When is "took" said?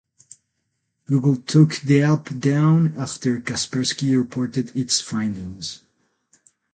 1.35-1.75